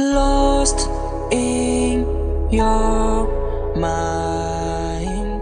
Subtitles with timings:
[0.00, 0.88] lost
[1.30, 2.04] in
[2.50, 3.28] your
[3.76, 5.40] mind.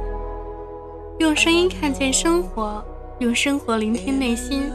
[1.18, 2.84] 用声音看见生活，
[3.20, 4.70] 用生活聆听内心。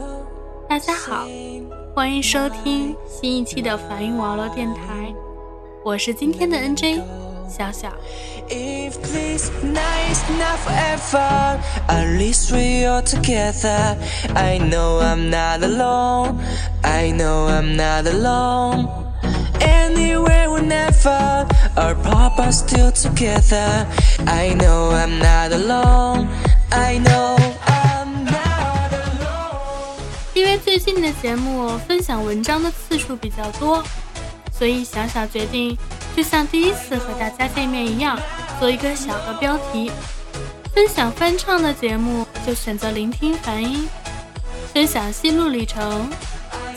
[0.68, 1.26] 大家好，
[1.94, 5.14] 欢迎收听新一期的梵音网络电台，
[5.84, 7.02] 我是今天的 NJ
[7.48, 7.88] 小小。
[8.48, 11.58] If this night is not forever,
[11.88, 13.96] at least we are together.
[14.34, 16.38] I know I'm not alone.
[16.82, 18.88] I know I'm not alone.
[19.59, 23.87] Anywhere, whenever, our papa's still together.
[24.25, 26.27] I know I'm not alone.
[26.71, 29.99] I know I'm not alone.
[30.33, 33.83] 因为最近的节目分享文章的次数比较多，
[34.57, 35.77] 所以小小决定，
[36.15, 38.19] 就像第一次和大家见面一样，
[38.59, 39.91] 做一个小的标题。
[40.73, 43.89] 分享翻唱的节目就选择聆听梵音，
[44.73, 46.09] 分享心路历程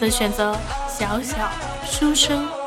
[0.01, 0.57] 则选择
[0.89, 1.51] 小小
[1.85, 2.62] 书生。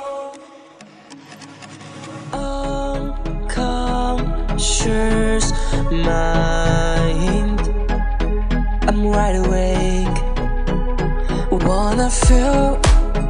[4.86, 5.52] Unconscious
[5.92, 7.60] mind.
[8.88, 10.08] I'm wide awake.
[11.52, 12.80] Wanna feel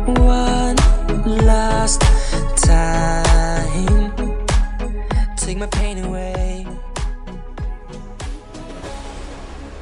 [0.06, 0.76] one
[1.46, 2.02] last
[2.58, 4.12] time.
[5.38, 6.66] Take my pain away.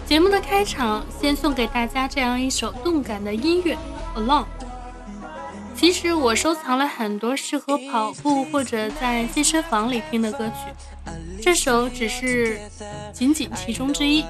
[0.06, 3.76] 节目的开场，先送给大家这样一首动感的音乐
[4.20, 4.46] 《Alone》。
[5.84, 12.58] 其实我收藏了很多适合跑步或者在健身房里听的歌曲，这首只是
[13.12, 14.24] 仅仅其中之一。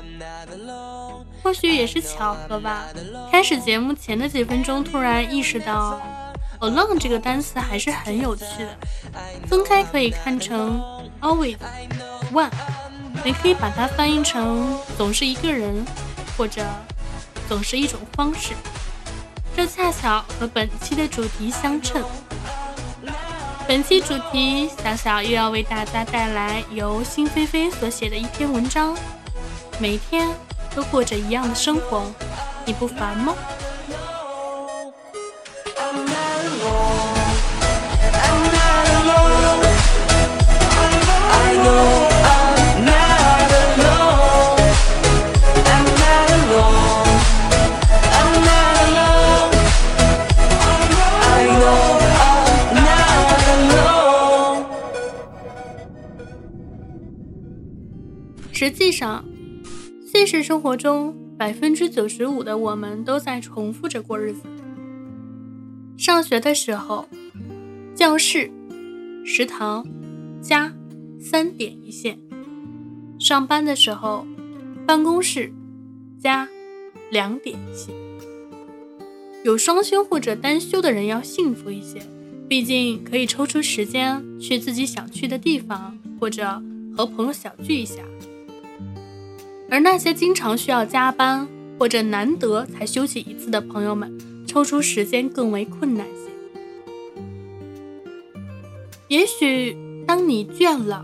[1.44, 2.86] 或许也是巧合吧。
[3.32, 6.02] 开始节目前的几分钟，突然意识到
[6.60, 8.76] “alone” 这个单词还是很有趣的。
[9.46, 10.82] 分开可以看成
[11.22, 11.58] “always
[12.34, 12.50] one”，
[13.24, 15.86] 也可以把它翻译成“总是一个人”
[16.36, 16.66] 或者
[17.48, 18.56] “总是一种方式”。
[19.56, 22.04] 这恰巧和本期的主题相称。
[23.68, 28.98] 本期主题，小小又要为大家带来由辛菲菲所写的一篇文章。
[29.80, 30.30] 每天
[30.76, 32.04] 都过着一样的生活，
[32.66, 33.34] 你不烦吗？
[58.64, 59.26] 实际上，
[60.08, 64.40] 现实生活中百分之九十五的我们都在重复着过日子。
[65.98, 67.06] 上学的时候，
[67.94, 68.50] 教室、
[69.26, 69.86] 食堂、
[70.42, 70.74] 家
[71.20, 72.16] 三点一线；
[73.20, 74.26] 上班的时候，
[74.88, 75.52] 办公室、
[76.18, 76.48] 家
[77.12, 77.94] 两点一线。
[79.44, 82.00] 有双休或者单休的人要幸福一些，
[82.48, 86.64] 毕竟可以抽出时间去自己想去的地方，或者
[86.96, 88.02] 和朋友小聚一下。
[89.74, 91.48] 而那些经常需要加班
[91.80, 96.30] 或者难得才休息一次的朋友们，抽出时间更为困难些。
[99.08, 99.76] 也许
[100.06, 101.04] 当你倦了、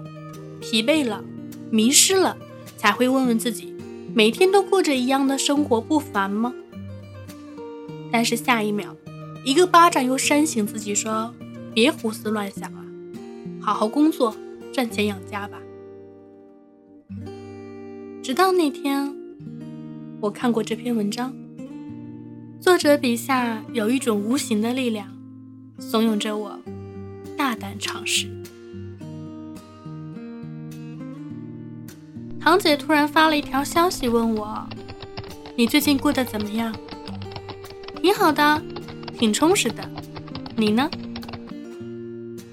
[0.62, 1.24] 疲惫了、
[1.72, 2.38] 迷失了，
[2.78, 3.74] 才会问问自己：
[4.13, 6.53] 每天都过着一样的生活，不烦吗？
[8.12, 8.96] 但是下一秒，
[9.44, 11.34] 一个巴掌又扇醒自己，说
[11.74, 12.86] ：“别胡思乱想了，
[13.59, 14.36] 好好工作，
[14.72, 15.57] 赚钱养家吧。”
[18.22, 19.16] 直到那天，
[20.19, 21.34] 我看过这篇文章，
[22.59, 25.07] 作者笔下有一种无形的力量，
[25.80, 26.59] 怂恿着我
[27.38, 28.28] 大胆尝试。
[32.40, 34.68] 堂姐突然发了一条消息问我
[35.56, 36.75] ：“你最近过得怎么样
[38.01, 38.62] ？”“挺好的，
[39.18, 39.90] 挺充实的。
[40.56, 40.90] ”“你呢？”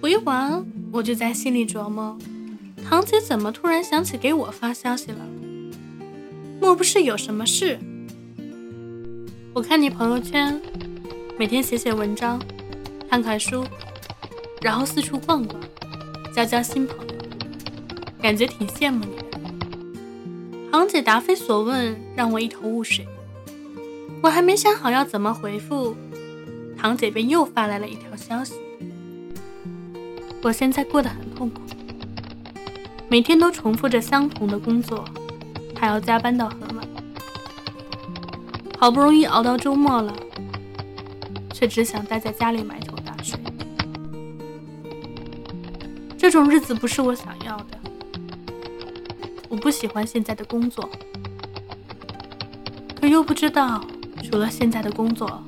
[0.00, 2.16] 回完，我就在心里琢磨：
[2.88, 5.18] 堂姐怎么突然想起给我发消息了？
[6.66, 7.78] 莫不是有什么事？
[9.54, 10.60] 我看你朋友圈，
[11.38, 12.42] 每天写写文章，
[13.08, 13.64] 看看书，
[14.60, 15.62] 然后四处逛逛，
[16.34, 17.14] 交交新朋友，
[18.20, 19.22] 感觉挺羡慕你的。
[20.72, 23.06] 堂姐答非所问，让我一头雾水。
[24.20, 25.96] 我还没想好要怎么回复，
[26.76, 28.54] 堂姐便又发来了一条消息：
[30.42, 31.60] 我现在过得很痛苦，
[33.08, 35.04] 每天都重复着相同的工作。
[35.78, 36.88] 还要加班到很晚，
[38.78, 40.14] 好不容易熬到周末了，
[41.52, 43.38] 却只想待在家里埋头大睡。
[46.18, 47.78] 这种日子不是我想要的，
[49.48, 50.88] 我不喜欢现在的工作，
[53.00, 53.84] 可又不知道
[54.24, 55.40] 除了现在的工作，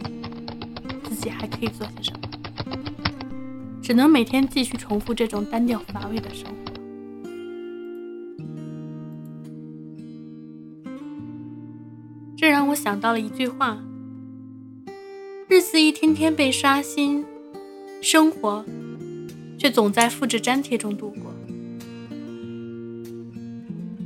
[1.09, 2.19] 自己还可以做些什么。
[3.83, 6.68] 只能每天继续重复这种单调乏味的生活。
[12.79, 13.77] 想到了一句话：
[15.49, 17.25] 日子一天天被刷新，
[18.01, 18.65] 生活
[19.59, 21.35] 却总在复制粘贴中度过。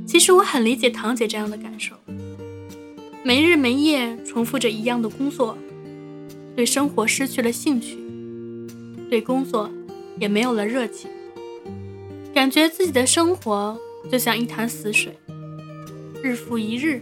[0.07, 1.95] 其实我很理解堂姐这样的感受，
[3.23, 5.55] 没日没夜重复着一样的工作，
[6.55, 7.95] 对生活失去了兴趣，
[9.07, 9.69] 对工作
[10.19, 11.11] 也没有了热情，
[12.33, 13.79] 感觉自己的生活
[14.11, 15.15] 就像一潭死水，
[16.23, 16.99] 日复一日。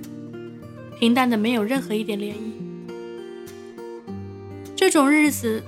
[1.01, 2.36] 平淡的没有任何一点涟漪，
[4.75, 5.63] 这种日子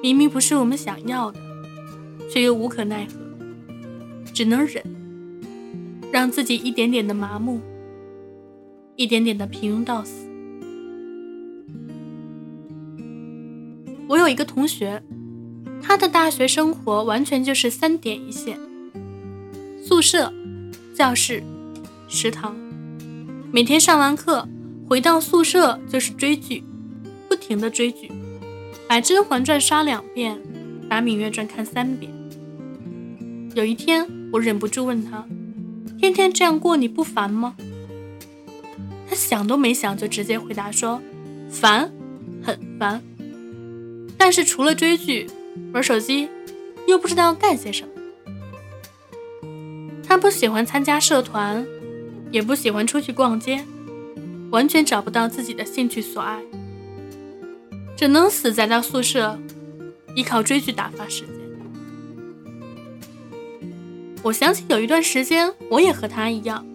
[0.00, 1.40] 明明不是我们想要的，
[2.30, 3.14] 却又无可奈何，
[4.32, 4.80] 只能忍，
[6.12, 7.60] 让自己一点点的麻木，
[8.94, 10.28] 一点点的平庸到死。
[14.06, 15.02] 我有一个同学，
[15.82, 18.56] 他的大学生活完全就是三点一线：
[19.84, 20.32] 宿舍、
[20.94, 21.42] 教室、
[22.06, 22.54] 食堂，
[23.50, 24.48] 每天上完课。
[24.88, 26.64] 回到宿舍就是追剧，
[27.28, 28.10] 不停的追剧，
[28.88, 30.40] 把《甄嬛传》刷两遍，
[30.88, 32.10] 把《芈月传》看三遍。
[33.54, 35.26] 有一天，我忍不住问他
[36.00, 37.54] ：“天天这样过你不烦吗？”
[39.06, 41.02] 他想都没想就直接回答说
[41.50, 41.92] ：“烦，
[42.42, 43.02] 很烦。
[44.16, 45.26] 但是除了追剧、
[45.74, 46.30] 玩手机，
[46.86, 47.90] 又不知道要干些什么。
[50.02, 51.66] 他不喜欢参加社团，
[52.30, 53.62] 也不喜欢出去逛街。”
[54.50, 56.40] 完全找不到自己的兴趣所爱，
[57.96, 59.38] 只能死宅到宿舍，
[60.14, 61.34] 依靠追剧打发时间。
[64.22, 66.66] 我想起有一段时间，我也和他一样，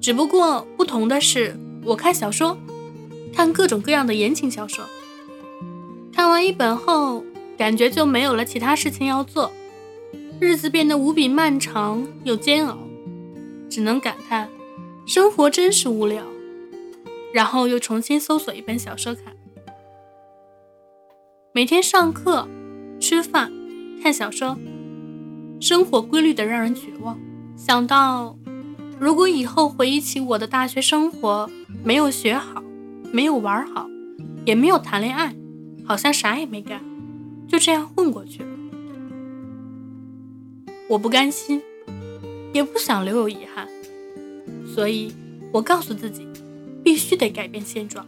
[0.00, 2.58] 只不过不同的是，我看小说，
[3.34, 4.84] 看各种各样的言情小说。
[6.12, 7.24] 看完一本后，
[7.56, 9.52] 感觉就没有了其他事情要做，
[10.40, 12.78] 日子变得无比漫长又煎熬，
[13.68, 14.48] 只能感叹，
[15.06, 16.24] 生活真是无聊。
[17.32, 19.36] 然后又重新搜索一本小说看，
[21.52, 22.48] 每天上课、
[22.98, 23.52] 吃饭、
[24.02, 24.58] 看小说，
[25.60, 27.18] 生活规律的让人绝望。
[27.56, 28.36] 想到
[28.98, 31.48] 如果以后回忆起我的大学生活，
[31.84, 32.62] 没有学好，
[33.12, 33.88] 没有玩好，
[34.44, 35.34] 也没有谈恋爱，
[35.84, 36.82] 好像啥也没干，
[37.46, 38.48] 就这样混过去了。
[40.88, 41.62] 我不甘心，
[42.52, 43.68] 也不想留有遗憾，
[44.66, 45.14] 所以
[45.52, 46.26] 我告诉自己。
[46.90, 48.04] 必须得改变现状。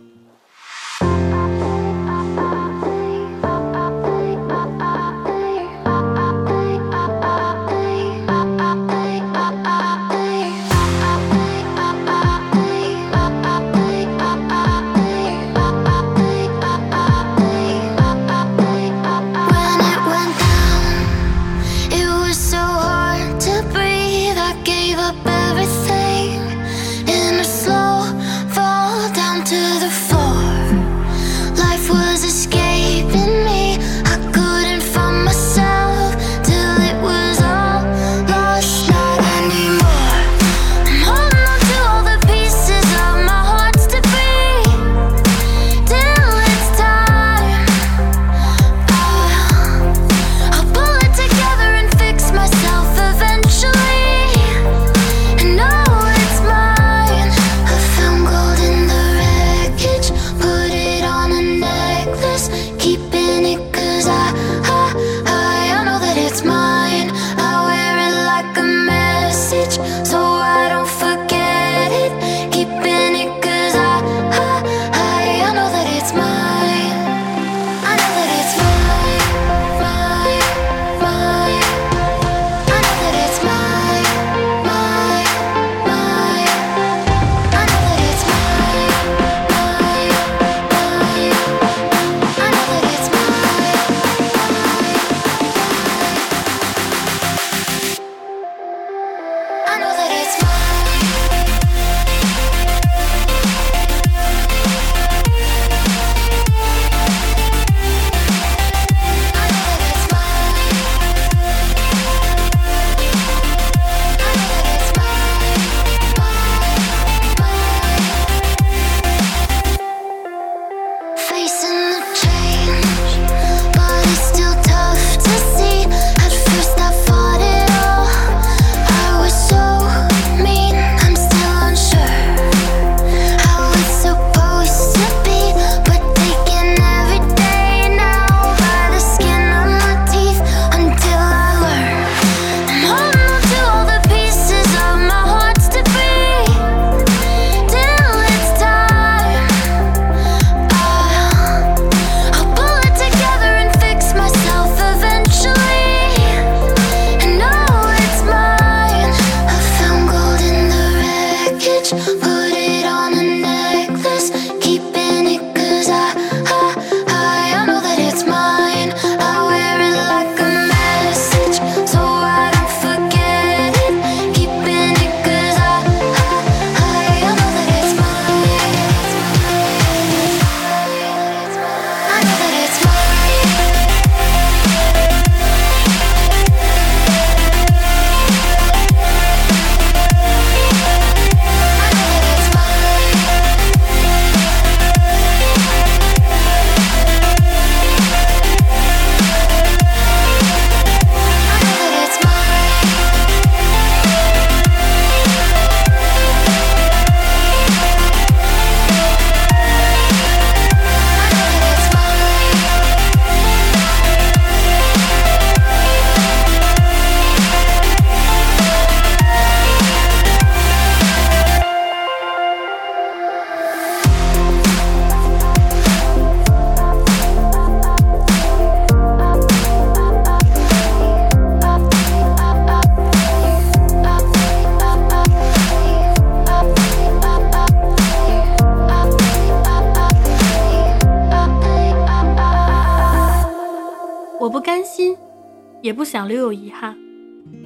[245.93, 246.97] 也不想留有遗憾，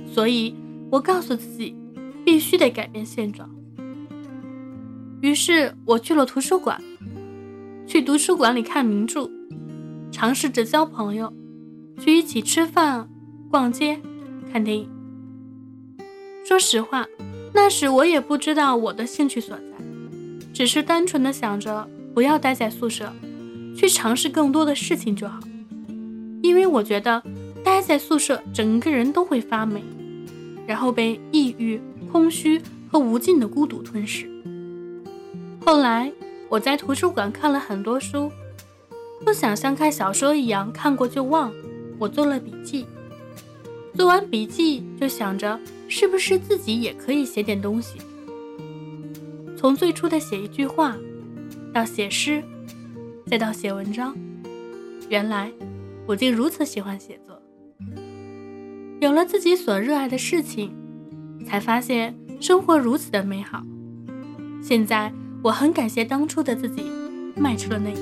[0.04, 0.52] 所以
[0.90, 1.76] 我告诉自己，
[2.25, 3.49] 必须得改变现状。
[5.21, 6.83] 于是我去了图书馆，
[7.87, 9.30] 去图书馆里看名著，
[10.11, 11.33] 尝试着交朋友，
[12.00, 13.09] 去一起吃饭、
[13.49, 14.00] 逛街、
[14.52, 14.90] 看电影。
[16.45, 17.06] 说实话，
[17.54, 19.62] 那时我也不知道我的兴趣所在，
[20.52, 23.12] 只是单纯的想着不要待在宿舍，
[23.76, 25.38] 去尝试更多的事情就好。
[26.42, 27.23] 因为我觉得
[27.66, 29.82] 待在宿舍，整个人都会发霉，
[30.68, 31.80] 然后被抑郁、
[32.12, 34.30] 空虚和无尽的孤独吞噬。
[35.64, 36.12] 后来
[36.49, 38.30] 我在图书馆看了很多书，
[39.25, 41.52] 不想像看小说一样看过就忘。
[41.99, 42.87] 我做了笔记，
[43.94, 45.58] 做完笔记就想着
[45.88, 47.99] 是不是自己也可以写点东西。
[49.56, 50.96] 从最初的写一句话，
[51.75, 52.40] 到写诗，
[53.26, 54.16] 再到写文章，
[55.08, 55.50] 原来。
[56.06, 57.36] 我竟如此喜欢写作，
[58.98, 60.74] 有了自己所热爱的事情，
[61.46, 63.62] 才发现生活如此的美好。
[64.62, 65.12] 现在
[65.42, 66.82] 我很感谢当初的自己，
[67.36, 68.00] 迈出了那一步。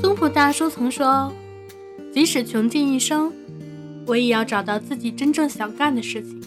[0.00, 1.32] 宗普大叔曾说
[2.14, 3.32] ：“即使穷尽一生，
[4.06, 6.40] 我也要找到自己真正想干的事情。”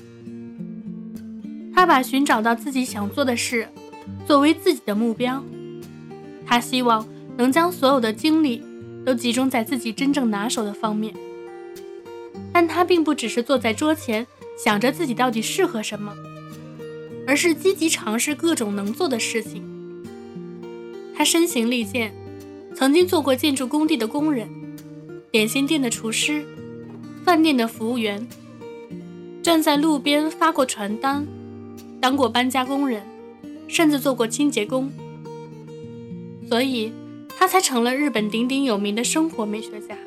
[1.75, 3.67] 他把寻找到自己想做的事
[4.25, 5.43] 作为自己的目标，
[6.53, 7.03] 他希望
[7.35, 8.61] 能将所有的精力
[9.03, 11.11] 都集中在自己真正拿手的方面。
[12.53, 16.13] 但他并不只是坐在桌前想着自己到底适合什么，
[17.25, 19.63] 而是积极尝试各种能做的事情。
[21.15, 22.13] 他身形力健，
[22.75, 24.47] 曾经做过建筑工地的工人、
[25.31, 26.45] 点心店的厨师、
[27.25, 28.27] 饭店的服务员，
[29.41, 31.25] 站在路边发过传单。
[31.99, 33.01] 当过搬家工人，
[33.67, 34.91] 甚至做过清洁工，
[36.53, 36.93] 所以
[37.35, 39.97] 他才成了日本鼎鼎有名的生活美学家。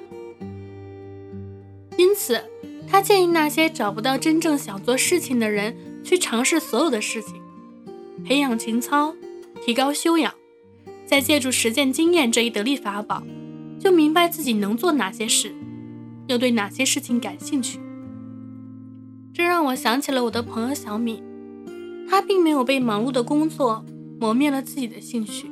[1.96, 2.40] 因此，
[2.88, 7.34] 他建议那些找不到真正想做事情的人去尝试所有的事情，
[8.24, 9.12] 培养情操，
[9.64, 10.32] 提高修养，
[11.04, 13.24] 再借助实践经验这一得力法宝，
[13.80, 15.52] 就明白自己能做哪些事，
[16.28, 17.80] 又对哪些事情感兴趣。
[19.34, 21.20] 这让我想起了我的朋友小米。
[22.08, 23.84] 他并没有被忙碌的工作
[24.20, 25.50] 磨灭了自己的兴趣，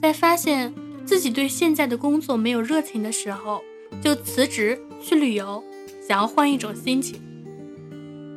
[0.00, 0.72] 在发现
[1.04, 3.62] 自己对现在的工作没有热情的时候，
[4.00, 5.62] 就辞职去旅游，
[6.06, 7.20] 想要换一种心情。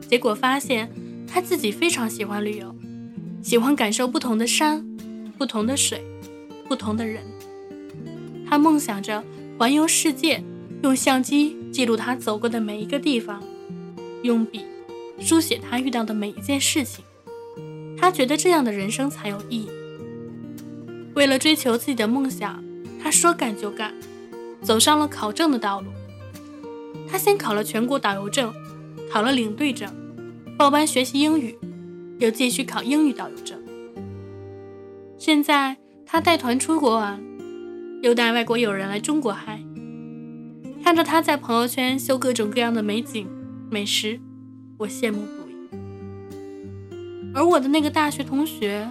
[0.10, 0.91] 结果发现
[1.27, 2.75] 他自己非常喜欢旅游，
[3.44, 4.86] 喜欢感受不同的山、
[5.38, 6.03] 不同的水、
[6.68, 7.24] 不同的人。
[8.50, 9.24] 他梦想着
[9.58, 10.44] 环游世界，
[10.82, 13.41] 用相机记录他走过的每一个地方，
[14.24, 14.65] 用笔。
[15.20, 17.06] 书写他遇到的每一件事情，
[17.96, 19.70] 他觉得这样的人生才有意义。
[21.13, 22.63] 为了追求自己的梦想，
[23.01, 23.94] 他说干就干，
[24.62, 25.88] 走上了考证的道路。
[27.10, 28.53] 他先考了全国导游证，
[29.12, 29.94] 考了领队证，
[30.58, 31.58] 报班学习英语，
[32.20, 33.60] 又继续考英语导游证。
[35.18, 37.22] 现在他带团出国玩，
[38.01, 39.62] 又带外国友人来中国嗨。
[40.84, 43.27] 看着他在朋友圈秀各种各样的美景、
[43.70, 44.20] 美食。
[44.77, 45.53] 我羡慕不已，
[47.36, 48.89] 而我的那个大学同学，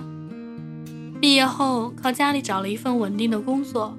[1.20, 3.94] 毕业后靠家里找了一份稳定的工作，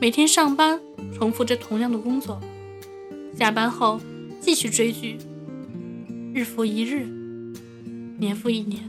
[0.00, 0.80] 每天上班
[1.12, 2.40] 重复着同样的工作，
[3.36, 4.00] 下班后
[4.40, 5.18] 继续追剧，
[6.32, 7.08] 日复一日，
[8.18, 8.80] 年复一年，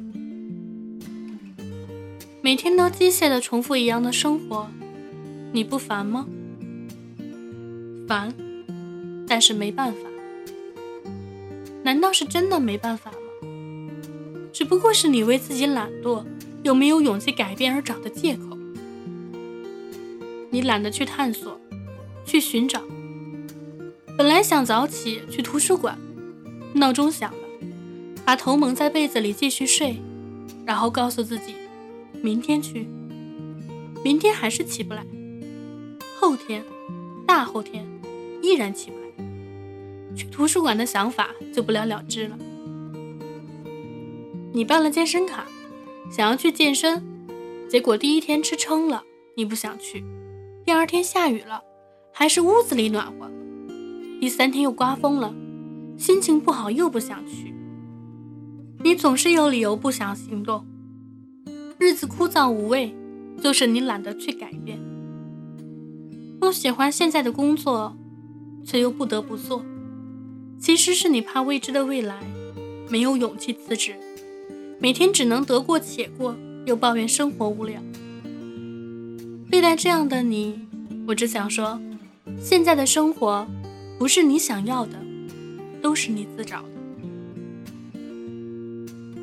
[2.43, 4.67] 每天都机械的重复一样的生活，
[5.51, 6.27] 你不烦吗？
[8.07, 8.31] 烦，
[9.27, 9.97] 但是没办法。
[11.81, 13.17] 难道是真的没办法吗？
[14.53, 16.23] 只不过是你为自己懒惰
[16.63, 18.57] 又没有勇气改变而找的借口。
[20.49, 21.59] 你懒得去探索，
[22.25, 22.81] 去寻找。
[24.17, 25.97] 本来想早起去图书馆，
[26.73, 27.67] 闹钟响了，
[28.23, 29.99] 把头蒙在被子里继续睡，
[30.65, 31.55] 然后告诉自己，
[32.21, 32.87] 明天去。
[34.03, 35.05] 明天还是起不来，
[36.19, 36.63] 后天、
[37.25, 37.85] 大后天
[38.41, 39.03] 依然起不来。
[40.15, 42.37] 去图书馆的想法就不了了之了。
[44.53, 45.47] 你办了健身卡，
[46.15, 47.01] 想要去健身，
[47.67, 49.03] 结果第一天吃撑了，
[49.35, 50.03] 你不想去；
[50.63, 51.63] 第二天下雨了，
[52.11, 53.31] 还是屋子里暖和；
[54.21, 55.33] 第三天又刮风了，
[55.97, 57.55] 心情不好又不想去。
[58.83, 60.63] 你总是有理由不想行动，
[61.79, 62.95] 日子枯燥无味，
[63.41, 64.79] 就是你懒得去改变。
[66.39, 67.97] 不喜欢现在的工作，
[68.63, 69.65] 却又不得不做。
[70.59, 72.19] 其实是你怕未知的未来，
[72.87, 73.95] 没有勇气辞职，
[74.83, 76.35] 每天只能得过且过，
[76.65, 77.81] 又抱怨生活无聊。
[79.49, 80.59] 对待这样的你，
[81.07, 81.79] 我只想说，
[82.37, 83.47] 现在的生活
[83.97, 84.99] 不是你想要的，
[85.81, 86.67] 都是你自找的。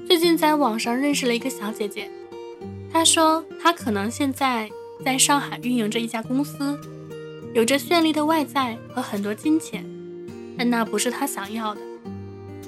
[0.07, 2.11] 最近在网上认识了一个小姐姐，
[2.90, 4.71] 她说她可能现在
[5.05, 6.81] 在上海运营着一家公司，
[7.52, 9.84] 有着绚丽的外在和很多金钱，
[10.56, 11.82] 但那不是她想要的。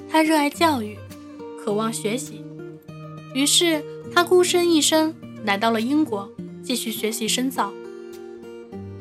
[0.07, 0.95] 她热爱教育，
[1.59, 2.43] 渴望学习，
[3.33, 5.13] 于是她孤身一身
[5.45, 6.29] 来到了英国，
[6.61, 7.73] 继续学习深造。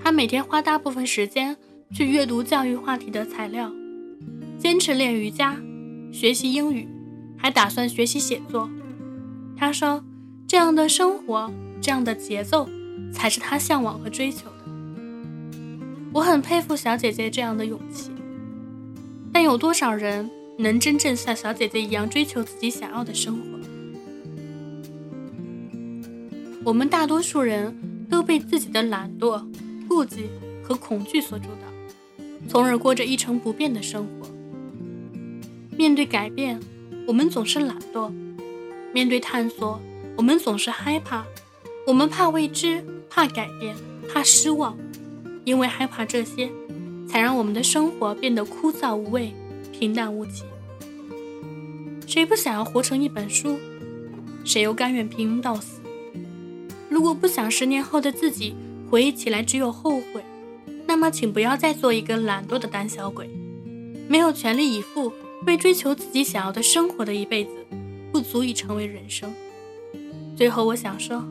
[0.03, 1.57] 她每天花大部分时间
[1.93, 3.73] 去阅读教育话题的材料，
[4.59, 5.57] 坚持练瑜伽，
[6.13, 6.89] 学习英语。
[7.37, 8.71] 还打算学习写作。
[9.57, 10.05] 他说
[10.47, 12.69] ：“这样的生活，这样的节奏，
[13.13, 14.73] 才是他向往和追求的。”
[16.15, 18.13] 我很佩服小姐姐这样的勇气。
[19.33, 23.45] 但有多少人能真正像小姐姐一样追求自己想要的生活？
[26.65, 29.45] 我们大多数人都被自己的懒惰、
[29.89, 30.29] 顾忌
[30.63, 34.29] 和恐惧所主导，从而过着一成不变的生活。
[35.77, 36.61] 面对改变。
[37.05, 38.13] 我们总是懒惰，
[38.93, 39.81] 面对探索，
[40.17, 41.25] 我们总是害怕。
[41.85, 43.75] 我们怕未知，怕改变，
[44.09, 44.79] 怕失望。
[45.45, 46.49] 因为害怕这些，
[47.09, 49.35] 才让我们的生活变得枯燥无味、
[49.73, 50.45] 平淡无奇。
[52.07, 53.59] 谁不想要活成一本书？
[54.45, 55.81] 谁又甘愿平庸到死？
[56.93, 58.55] 如果不想十年后的自己
[58.91, 60.23] 回忆起来只有后悔，
[60.87, 63.31] 那么请不要再做一个懒惰的胆小鬼，
[64.07, 65.11] 没有全力以赴。
[65.47, 67.51] 为追求自己想要的生活的一辈子，
[68.13, 69.35] 不足以成为人生。
[70.37, 71.25] 最后，我想说，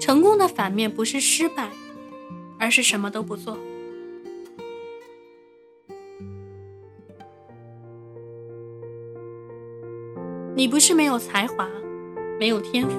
[0.00, 1.70] 成功的反面不是失败，
[2.58, 3.56] 而是什么都不做。
[10.56, 11.68] 你不是没有才华，
[12.40, 12.96] 没有天赋，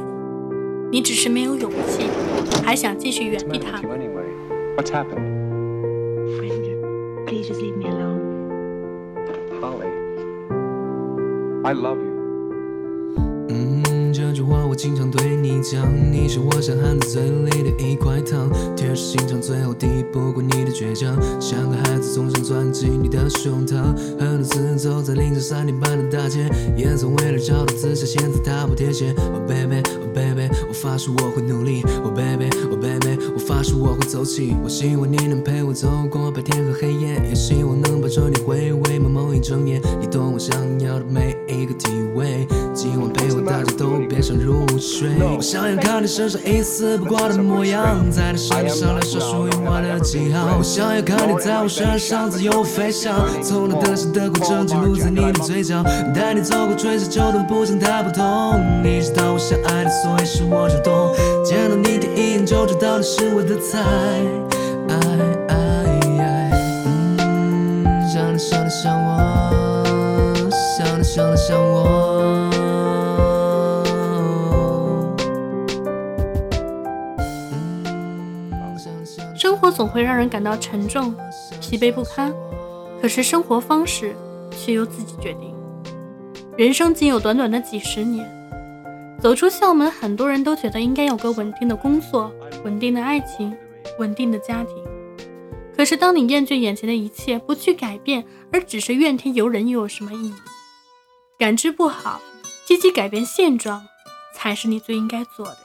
[0.92, 2.06] 你只是没有勇气，
[2.64, 3.90] 还想继续原地踏步。
[11.64, 12.14] I love you。
[13.50, 15.84] 嗯，这句话我经常对你讲。
[16.12, 21.20] 你是我想含在嘴里的一块糖，铁石心肠最后抵不过你的倔强。
[21.42, 23.82] 像个孩子总想钻进你的胸膛。
[24.20, 29.16] 很多次走在凌晨三点半的大街，也曾为了找到自信，现在踏破铁鞋。
[29.18, 30.05] Oh baby, oh
[30.86, 31.82] 发誓我会努力。
[32.04, 34.56] Oh baby, oh baby，我发誓我会走起。
[34.64, 39.82] 我希望你能陪我走过白天和黑夜，也希望能抱着你回味某某一整夜。
[40.00, 45.08] 你懂我想要的每一个体味，今晚陪我大家都别想入睡。
[45.22, 50.58] 我想要看你身上一丝不挂的模样，在你身上留下属于我的记号。
[50.58, 55.82] 我想要看你在我身上自由飞翔，从那灯下的过程记录在你的嘴角，
[56.14, 58.60] 带你走过春夏秋冬，不想太不同。
[58.84, 61.16] 你知道我想爱你，所以是我主动。
[61.46, 63.80] 见到你第一眼就知道你是我的菜。
[64.90, 65.00] 嗯，
[68.12, 71.85] 想你想你想我，想你想你想我。
[79.76, 81.14] 总会让人感到沉重、
[81.60, 82.34] 疲惫不堪，
[83.02, 84.16] 可是生活方式
[84.50, 85.54] 却由自己决定。
[86.58, 88.26] 人生仅有短短的几十年，
[89.22, 92.32] 走出校门，很多人都觉得应该有个稳定的工作、
[92.64, 93.54] 稳定的爱情、
[94.00, 94.76] 稳定的家庭。
[95.76, 100.34] 可是当你厌倦眼前的一切，不去改变，而只是怨天尤人，又有什么意义？
[101.38, 102.22] 感知不好，
[102.66, 103.86] 积极改变现状，
[104.34, 105.58] 才是你最应该做的。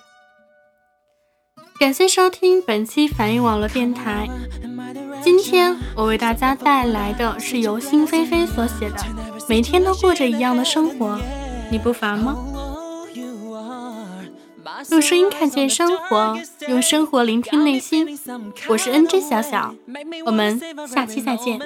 [1.80, 4.28] 感谢收听本期反映网络电台。
[5.22, 8.96] 今天我为大家带来的是由心菲菲所写的
[9.48, 11.16] 《每天都过着一样的生活》，
[11.70, 12.36] 你不烦吗？
[14.90, 16.36] 用声音看见生活，
[16.68, 18.06] 用生活聆听内心。
[18.68, 19.74] 我是 N J 小小，
[20.26, 21.58] 我们下期再见。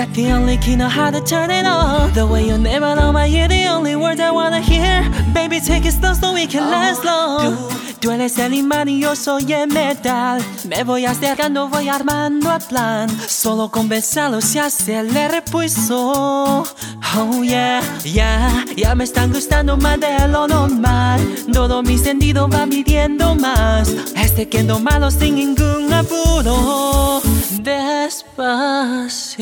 [0.00, 2.14] Got the only key, know how to turn it on.
[2.14, 5.04] The way you it on my ear, the only words I wanna hear.
[5.34, 7.54] Baby, take it slow so we can last long.
[8.00, 10.42] Tú eres el imán y yo soy el metal.
[10.66, 13.10] Me voy acercando, voy armando el plan.
[13.28, 16.64] Solo con besarlo se hace el repulso.
[17.14, 21.20] Oh yeah, yeah, ya me están gustando más de lo normal.
[21.52, 23.90] Todo mi sentido va pidiendo más.
[24.16, 27.20] Este quedó malo sin ningún apuro.
[27.62, 29.38] Despacito,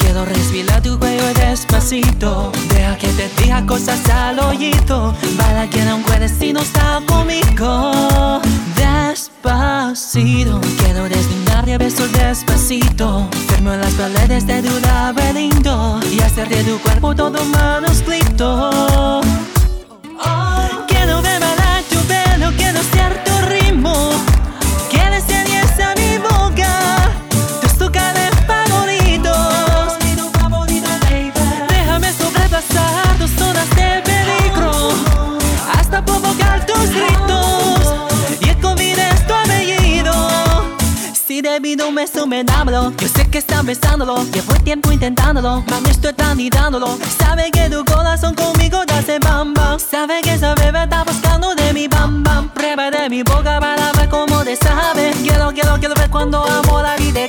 [0.00, 2.50] quiero respirar tu cuello despacito.
[2.68, 5.14] Deja que te diga cosas al oído.
[5.36, 8.40] Para que no puedes si no está conmigo.
[8.74, 13.28] Despacito quiero desnudarte a besos despacito.
[13.48, 19.20] Firmo las paredes de tu laberinto y hacer de tu cuerpo todo manuscrito.
[20.22, 20.51] Quiero
[42.26, 44.24] me dámelo, yo sé que están besándolo.
[44.32, 46.98] Llevo tiempo intentándolo, mami estoy tan dándolo.
[47.18, 49.78] Sabe que tu corazón conmigo te hace bam bam.
[49.78, 52.48] Sabe que esa bebé está buscando de mi bam bam.
[52.50, 55.12] Prueba de mi boca para ver cómo te sabe.
[55.22, 57.20] Quiero, quiero, quiero ver cuando amo la vida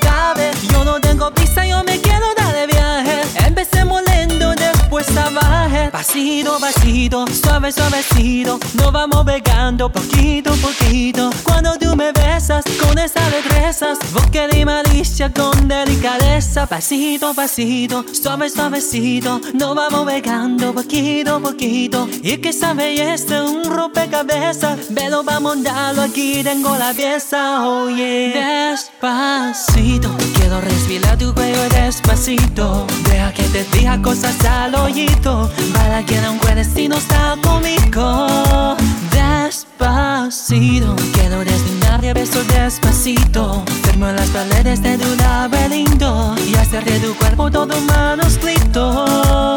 [6.06, 8.60] Pasito, pasito, suave, suavecito.
[8.74, 11.30] Nos vamos pegando poquito, poquito.
[11.44, 16.66] Cuando tú me besas con esa destreza, boca de malicia con delicadeza.
[16.66, 19.40] Pasito, pasito, suave, suavecito.
[19.54, 22.10] Nos vamos pegando poquito, poquito.
[22.22, 24.94] Y que esa belleza un rompecabezas.
[24.94, 27.66] Velo, vamos a aquí, tengo la pieza.
[27.66, 30.10] Oye, despacito.
[30.54, 32.86] Quiero respirar tu cuello despacito.
[33.10, 35.50] Deja que te diga cosas al oído.
[35.74, 38.78] Para que no puedes si no está conmigo.
[39.10, 40.96] Despacito.
[41.14, 43.64] Quiero desnudarte a besos despacito.
[43.82, 46.36] Firmo las paredes de tu laberinto.
[46.48, 49.56] Y hacer de tu cuerpo todo manuscrito.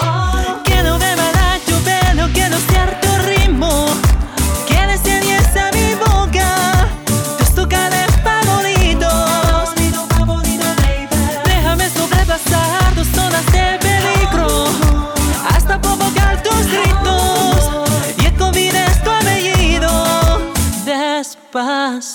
[0.00, 0.23] Quiero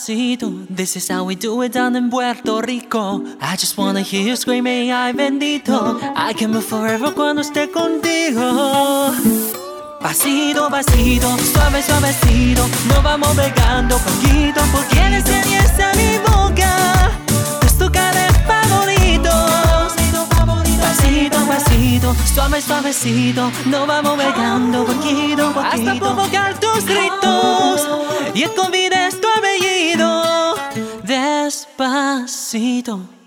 [0.10, 3.24] Despacito, this is how we do it down in Puerto Rico.
[3.40, 6.00] I just wanna hear you screaming, ay bendito.
[6.16, 9.14] I can move forever cuando esté contigo.
[10.02, 14.96] Pasito, pasito, suave, suavecito, nos vamos pegando poquito, poquito.
[14.96, 15.26] Quieres
[15.80, 17.12] a mi boca,
[17.62, 19.94] tus tocares favoritos.
[20.82, 25.60] Pasito, pasito, suave, suavecito, nos vamos pegando poquito, poquito.
[25.60, 27.88] Hasta provocar tus gritos
[28.34, 28.70] y el es tu
[31.04, 33.19] Despacito.